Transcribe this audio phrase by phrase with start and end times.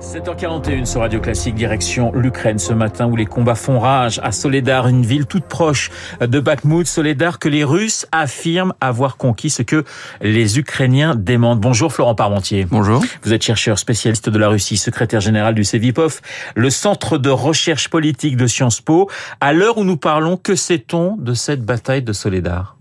[0.00, 4.88] 7h41 sur Radio Classique, direction l'Ukraine ce matin où les combats font rage à Soledar,
[4.88, 6.86] une ville toute proche de Bakhmut.
[6.86, 9.84] Soledar que les Russes affirment avoir conquis ce que
[10.20, 11.60] les Ukrainiens demandent.
[11.60, 12.64] Bonjour Florent Parmentier.
[12.64, 13.04] Bonjour.
[13.22, 16.22] Vous êtes chercheur spécialiste de la Russie, secrétaire général du CEVIPOF,
[16.56, 19.08] le centre de recherche politique de Sciences Po.
[19.40, 22.76] À l'heure où nous parlons, que sait-on de cette bataille de Soledar?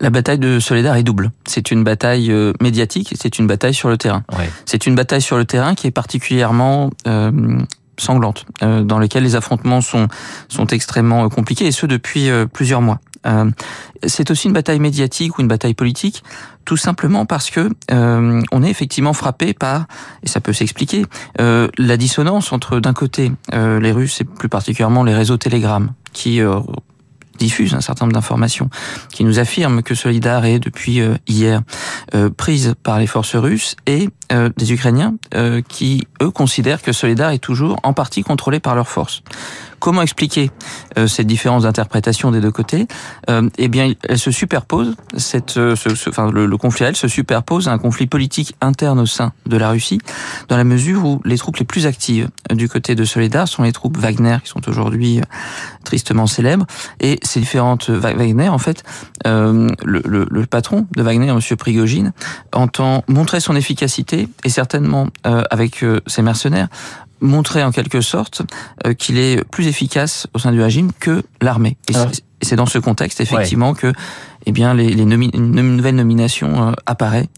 [0.00, 1.30] La bataille de Soledar est double.
[1.46, 4.24] C'est une bataille euh, médiatique et c'est une bataille sur le terrain.
[4.36, 4.50] Ouais.
[4.64, 7.60] C'est une bataille sur le terrain qui est particulièrement euh,
[7.98, 10.08] sanglante, euh, dans laquelle les affrontements sont,
[10.48, 12.98] sont extrêmement compliqués, et ce depuis euh, plusieurs mois.
[13.26, 13.50] Euh,
[14.06, 16.24] c'est aussi une bataille médiatique ou une bataille politique,
[16.64, 19.86] tout simplement parce que euh, on est effectivement frappé par,
[20.22, 21.04] et ça peut s'expliquer,
[21.40, 26.40] euh, la dissonance entre d'un côté les Russes et plus particulièrement les réseaux Telegram qui
[27.40, 28.70] diffuse un certain nombre d'informations
[29.12, 31.62] qui nous affirment que Solidar est depuis euh, hier
[32.14, 35.14] euh, prise par les forces russes et euh, des Ukrainiens
[35.68, 39.22] qui eux considèrent que Solidar est toujours en partie contrôlé par leurs forces.
[39.80, 40.50] Comment expliquer
[40.98, 42.86] euh, cette différence d'interprétation des deux côtés?
[43.30, 44.94] Euh, Eh bien, elle se superpose.
[45.16, 49.00] Cette, ce, ce, enfin, le, le, conflit, elle se superpose à un conflit politique interne
[49.00, 49.98] au sein de la Russie,
[50.48, 53.72] dans la mesure où les troupes les plus actives du côté de Soledar sont les
[53.72, 55.22] troupes Wagner, qui sont aujourd'hui
[55.84, 56.66] tristement célèbres.
[57.00, 58.84] Et ces différentes Wagner, en fait,
[59.26, 62.12] euh, le, le, le, patron de Wagner, Monsieur Prigogine,
[62.52, 66.68] entend montrer son efficacité et certainement avec ses mercenaires
[67.20, 68.42] montrer en quelque sorte
[68.86, 71.76] euh, qu'il est plus efficace au sein du régime que l'armée.
[71.88, 71.94] Et
[72.42, 73.76] c'est dans ce contexte effectivement ouais.
[73.76, 73.92] que
[74.46, 77.28] eh bien les, les nomi une nouvelle nomination euh, apparaît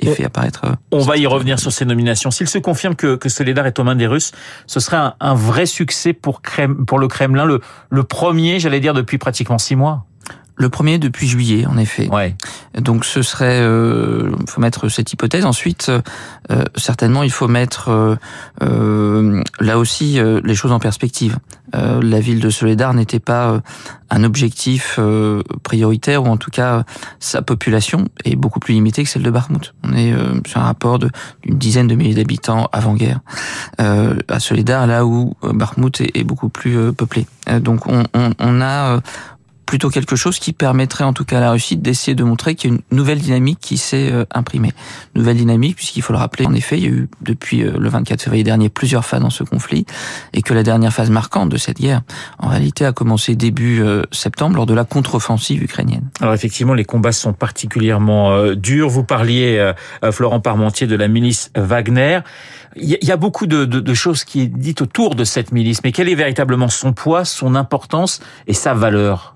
[0.00, 0.64] et fait apparaître.
[0.64, 2.30] Euh, On va y revenir sur ces nominations.
[2.30, 4.32] S'il se confirme que, que Soledar est aux mains des Russes,
[4.66, 8.80] ce serait un, un vrai succès pour, Krem, pour le Kremlin, le, le premier, j'allais
[8.80, 10.04] dire, depuis pratiquement six mois.
[10.58, 12.08] Le premier depuis juillet, en effet.
[12.08, 12.34] Ouais.
[12.76, 15.44] Donc ce serait, euh, faut mettre cette hypothèse.
[15.44, 15.88] Ensuite,
[16.50, 18.16] euh, certainement, il faut mettre euh,
[18.62, 21.38] euh là aussi euh, les choses en perspective.
[21.76, 23.60] Euh, la ville de Soledar n'était pas
[24.10, 24.98] un objectif
[25.62, 26.84] prioritaire, ou en tout cas,
[27.20, 29.74] sa population est beaucoup plus limitée que celle de Bakhmut.
[29.84, 30.14] On est
[30.46, 31.10] sur un rapport d'une
[31.44, 33.20] dizaine de milliers d'habitants avant-guerre
[33.76, 35.34] à Soledar, là où
[36.00, 37.26] est, est, beaucoup plus peuplé.
[37.60, 39.00] donc on, on, on a
[39.68, 42.70] plutôt quelque chose qui permettrait en tout cas à la Russie d'essayer de montrer qu'il
[42.70, 44.72] y a une nouvelle dynamique qui s'est euh, imprimée.
[45.14, 47.88] Nouvelle dynamique puisqu'il faut le rappeler, en effet, il y a eu depuis euh, le
[47.90, 49.84] 24 février dernier plusieurs phases dans ce conflit
[50.32, 52.00] et que la dernière phase marquante de cette guerre,
[52.38, 56.08] en réalité, a commencé début euh, septembre lors de la contre-offensive ukrainienne.
[56.22, 58.88] Alors effectivement, les combats sont particulièrement durs.
[58.88, 59.72] Vous parliez,
[60.12, 62.20] Florent Parmentier, de la milice Wagner.
[62.76, 65.80] Il y a beaucoup de, de, de choses qui est dites autour de cette milice,
[65.84, 69.34] mais quel est véritablement son poids, son importance et sa valeur?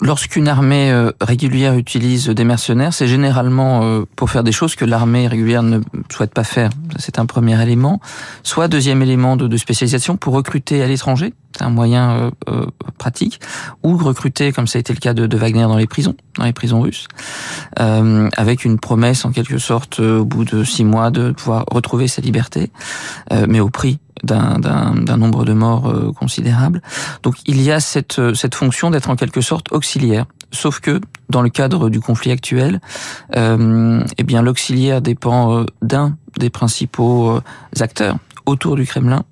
[0.00, 4.84] Lorsqu'une armée euh, régulière utilise des mercenaires, c'est généralement euh, pour faire des choses que
[4.84, 5.80] l'armée régulière ne
[6.10, 6.70] souhaite pas faire.
[6.98, 8.00] C'est un premier élément.
[8.42, 11.34] Soit deuxième élément de, de spécialisation pour recruter à l'étranger.
[11.54, 12.66] C'est un moyen euh, euh,
[12.98, 13.40] pratique.
[13.82, 16.52] Ou recruter, comme ça a été le cas de, Wagner dans les prisons, dans les
[16.52, 17.08] prisons russes,
[17.80, 22.06] euh, avec une promesse en quelque sorte au bout de six mois de pouvoir retrouver
[22.08, 22.70] sa liberté,
[23.48, 26.80] mais au prix d'un nombre de morts considérable.
[27.22, 30.26] Donc il y a cette, cette fonction d'être en quelque sorte auxiliaire.
[30.52, 32.80] Sauf que dans le cadre du conflit actuel,
[33.34, 37.40] eh bien l'auxiliaire dépend d'un des principaux
[37.80, 39.24] acteurs autour du Kremlin.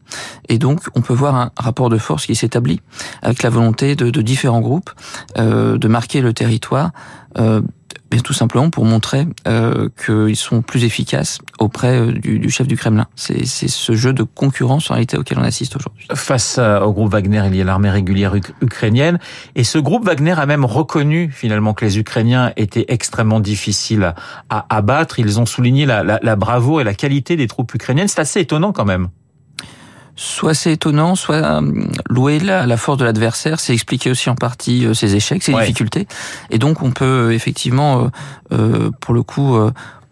[0.48, 2.80] Et donc, on peut voir un rapport de force qui s'établit
[3.22, 4.90] avec la volonté de, de différents groupes
[5.38, 6.90] euh, de marquer le territoire
[7.38, 7.62] euh,
[8.10, 12.76] bien tout simplement pour montrer euh, qu'ils sont plus efficaces auprès du, du chef du
[12.76, 13.06] Kremlin.
[13.14, 16.06] C'est ce jeu de concurrence en réalité auquel on assiste aujourd'hui.
[16.14, 19.18] Face au groupe Wagner, il y a l'armée régulière ukrainienne,
[19.54, 24.14] et ce groupe Wagner a même reconnu finalement que les Ukrainiens étaient extrêmement difficiles
[24.48, 25.18] à abattre.
[25.18, 28.08] Ils ont souligné la, la, la bravoure et la qualité des troupes ukrainiennes.
[28.08, 29.08] C'est assez étonnant quand même
[30.20, 31.62] soit c'est étonnant, soit euh,
[32.10, 35.54] louer la, la force de l'adversaire, c'est expliquer aussi en partie euh, ses échecs, ses
[35.54, 35.62] ouais.
[35.62, 36.06] difficultés.
[36.50, 38.10] Et donc on peut euh, effectivement,
[38.52, 39.58] euh, pour le coup,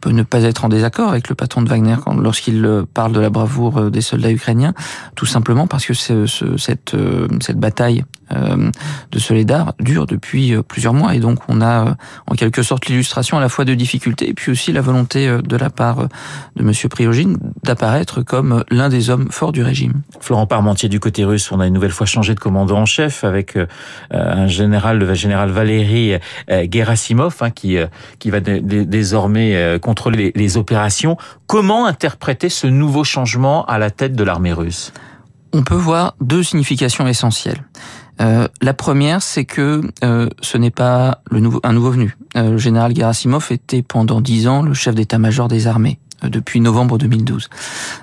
[0.01, 3.31] peut ne pas être en désaccord avec le patron de Wagner lorsqu'il parle de la
[3.31, 4.75] bravoure des soldats ukrainiens,
[5.15, 6.97] tout simplement parce que ce, ce, cette,
[7.41, 8.71] cette bataille euh,
[9.11, 11.97] de Soledar dure depuis plusieurs mois et donc on a
[12.27, 15.57] en quelque sorte l'illustration à la fois de difficultés et puis aussi la volonté de
[15.57, 16.09] la part
[16.57, 20.03] de Monsieur Priogine d'apparaître comme l'un des hommes forts du régime.
[20.21, 23.25] Florent Parmentier du côté russe, on a une nouvelle fois changé de commandant en chef
[23.25, 23.67] avec euh,
[24.11, 26.15] un général, le général Valéry
[26.51, 27.79] euh, Gerasimov, hein, qui
[28.19, 31.17] qui va désormais contrôler les, opérations.
[31.47, 34.93] Comment interpréter ce nouveau changement à la tête de l'armée russe?
[35.55, 37.65] On peut voir deux significations essentielles.
[38.21, 41.23] Euh, la première, c'est que euh, ce n'est pas
[41.63, 42.19] un nouveau venu.
[42.37, 46.99] Euh, le général Gerasimov était pendant dix ans le chef d'état-major des armées depuis novembre
[46.99, 47.49] 2012.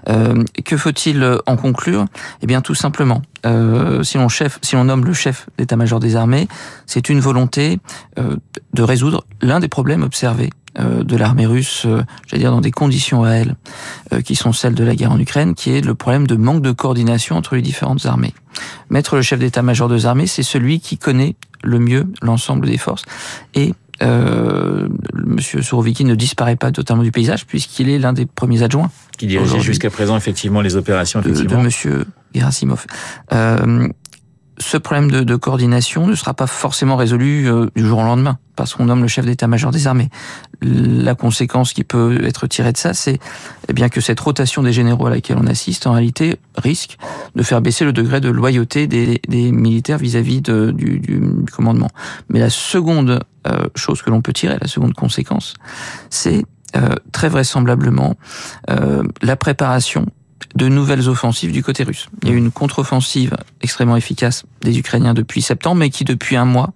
[0.10, 2.06] Euh, que faut-il en conclure?
[2.42, 3.22] Eh bien, tout simplement,
[4.02, 6.48] si l'on nomme le chef d'état-major des armées,
[6.88, 7.78] c'est une volonté
[8.18, 11.88] de résoudre l'un des problèmes observés de l'armée russe,
[12.28, 13.56] j'allais dire dans des conditions réelles
[14.24, 16.72] qui sont celles de la guerre en Ukraine, qui est le problème de manque de
[16.72, 18.34] coordination entre les différentes armées.
[18.90, 23.04] Mettre le chef d'état-major des armées, c'est celui qui connaît le mieux l'ensemble des forces
[23.54, 23.74] et
[24.04, 28.92] euh, Monsieur Souroviki ne disparaît pas totalement du paysage puisqu'il est l'un des premiers adjoints.
[29.18, 31.60] Qui dirigeait jusqu'à présent effectivement les opérations effectivement.
[31.60, 32.86] De, Monsieur Gerasimov.
[33.32, 33.88] Euh,
[34.58, 38.38] ce problème de, de, coordination ne sera pas forcément résolu euh, du jour au lendemain,
[38.56, 40.10] parce qu'on nomme le chef d'état-major des armées.
[40.62, 43.20] La conséquence qui peut être tirée de ça, c'est
[43.68, 46.98] eh bien que cette rotation des généraux à laquelle on assiste, en réalité, risque
[47.36, 51.90] de faire baisser le degré de loyauté des, des militaires vis-à-vis -vis du, du, commandement.
[52.30, 55.54] Mais la seconde euh, chose que l'on peut tirer, la seconde conséquence,
[56.10, 58.16] c'est euh, très vraisemblablement
[59.22, 60.06] la préparation
[60.56, 62.08] de nouvelles offensives du côté russe.
[62.24, 66.38] Il y a eu une contre-offensive extrêmement efficace des Ukrainiens depuis septembre, mais qui depuis
[66.38, 66.74] un mois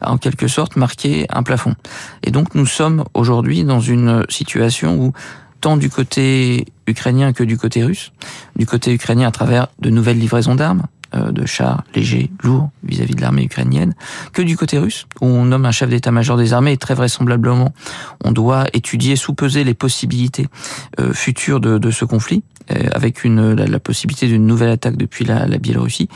[0.00, 1.74] a en quelque sorte marqué un plafond.
[2.22, 5.12] Et donc nous sommes aujourd'hui dans une situation où
[5.60, 8.12] tant du côté ukrainien que du côté russe,
[8.56, 10.82] du côté ukrainien à travers de nouvelles livraisons d'armes,
[11.14, 13.94] euh, de chars légers, lourds vis-à-vis de l'armée ukrainienne,
[14.32, 17.72] que du côté russe, où on nomme un chef d'état-major des armées et très vraisemblablement
[18.24, 20.48] on doit étudier, sous-peser les possibilités
[21.00, 22.42] euh, futures de, de ce conflit.
[22.70, 26.08] Euh, avec une, la, possibilité d'une nouvelle attaque depuis la, Biélorussie.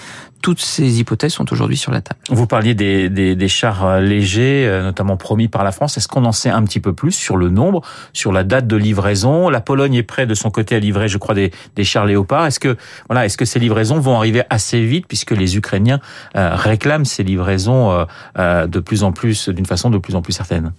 [0.43, 2.21] Toutes ces hypothèses sont aujourd'hui sur la table.
[2.31, 5.97] Vous parliez des, des, chars euh, légers, euh, notamment promis par la France.
[5.97, 7.81] Est-ce qu'on en sait un petit peu plus sur le nombre,
[8.13, 9.49] sur la date de livraison?
[9.49, 12.47] La Pologne est prête de son côté à livrer, je crois, des, des chars Léopard.
[12.47, 12.77] Est-ce que
[13.09, 16.01] voilà, est-ce que ces livraisons vont arriver assez vite puisque les Ukrainiens
[16.35, 18.07] réclament ces livraisons
[18.37, 20.73] de plus en plus, d'une façon de plus en plus certaine?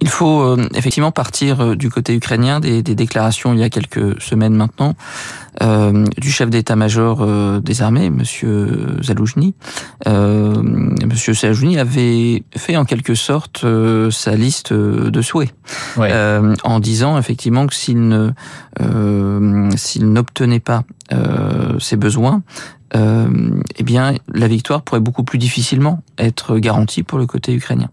[0.00, 3.70] Il faut euh, effectivement partir euh, du côté ukrainien des, des, déclarations il y a
[3.70, 4.94] quelques semaines maintenant
[5.62, 7.26] euh, du chef d'état-major
[7.62, 9.54] des armées, Monsieur Zaloujny.
[10.06, 13.64] Monsieur Zaloujny avait fait en quelque sorte
[14.10, 15.54] sa liste de souhaits,
[15.96, 18.32] en disant effectivement que s'il ne
[19.76, 20.82] s'il n'obtenait pas
[21.78, 22.42] ses besoins,
[22.96, 23.28] euh,
[23.76, 27.90] eh bien, la victoire pourrait beaucoup plus difficilement être garantie pour le côté ukrainien.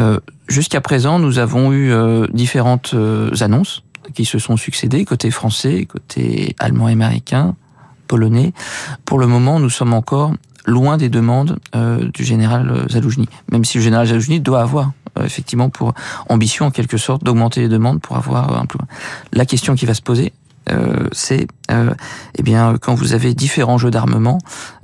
[0.00, 3.82] Euh, Jusqu'à présent, nous avons eu euh, différentes euh, annonces
[4.14, 7.54] qui se sont succédées, côté français, côté allemand américain,
[8.06, 8.54] polonais.
[9.04, 10.32] Pour le moment, nous sommes encore
[10.64, 11.58] loin des demandes
[12.14, 14.92] du général Zaloujny, même si le général Zaloujny doit avoir
[15.22, 15.92] effectivement pour
[16.30, 18.78] ambition en quelque sorte d'augmenter les demandes pour avoir un peu.
[19.32, 20.32] La question qui va se poser,
[21.12, 21.92] c'est euh,
[22.36, 24.38] eh bien quand vous avez différents jeux d'armement,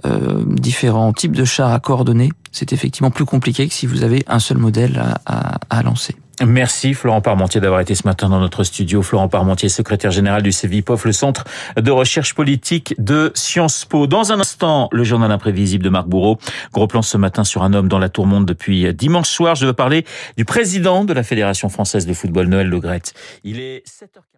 [0.05, 4.23] euh, différents types de chars à coordonner, c'est effectivement plus compliqué que si vous avez
[4.27, 6.15] un seul modèle à, à, à lancer.
[6.45, 9.03] Merci Florent Parmentier d'avoir été ce matin dans notre studio.
[9.03, 11.45] Florent Parmentier, secrétaire général du CEVIPOF, le centre
[11.77, 14.09] de recherche politique de Sciences Po.
[14.09, 16.39] Dans un instant, le journal imprévisible de Marc Bourreau.
[16.73, 19.55] Gros plan ce matin sur un homme dans la tourmente depuis dimanche soir.
[19.55, 20.05] Je veux parler
[20.37, 23.15] du président de la Fédération française de football, Noël Legrette.
[23.45, 24.34] Il est 7h40.